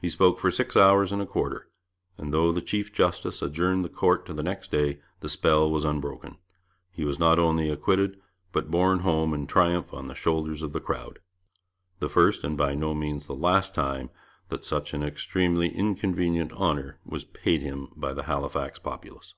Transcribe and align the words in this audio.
He 0.00 0.08
spoke 0.08 0.38
for 0.38 0.52
six 0.52 0.76
hours 0.76 1.10
and 1.10 1.20
a 1.20 1.26
quarter, 1.26 1.68
and 2.16 2.32
though 2.32 2.52
the 2.52 2.60
chief 2.62 2.92
justice 2.92 3.42
adjourned 3.42 3.84
the 3.84 3.88
court 3.88 4.24
to 4.26 4.32
the 4.32 4.44
next 4.44 4.70
day, 4.70 5.00
the 5.18 5.28
spell 5.28 5.68
was 5.68 5.84
unbroken. 5.84 6.36
He 6.92 7.04
was 7.04 7.18
not 7.18 7.40
only 7.40 7.68
acquitted, 7.68 8.20
but 8.52 8.70
borne 8.70 9.00
home 9.00 9.34
in 9.34 9.48
triumph 9.48 9.92
on 9.92 10.06
the 10.06 10.14
shoulders 10.14 10.62
of 10.62 10.72
the 10.72 10.80
crowd, 10.80 11.18
the 11.98 12.08
first, 12.08 12.42
but 12.42 12.56
by 12.56 12.76
no 12.76 12.94
means 12.94 13.26
the 13.26 13.34
last, 13.34 13.74
time 13.74 14.10
that 14.48 14.64
such 14.64 14.94
an 14.94 15.02
extremely 15.02 15.70
inconvenient 15.70 16.52
honour 16.52 17.00
was 17.04 17.24
paid 17.24 17.60
him 17.60 17.88
by 17.96 18.14
the 18.14 18.22
Halifax 18.30 18.78
populace. 18.78 19.34